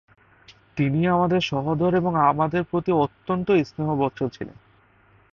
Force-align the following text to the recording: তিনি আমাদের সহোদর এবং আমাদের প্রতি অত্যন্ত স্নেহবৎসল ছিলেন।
তিনি 0.77 0.99
আমাদের 1.07 1.41
সহোদর 1.43 1.91
এবং 1.95 2.13
আমাদের 2.29 2.61
প্রতি 2.63 2.91
অত্যন্ত 3.03 3.47
স্নেহবৎসল 3.61 4.27
ছিলেন। 4.29 4.57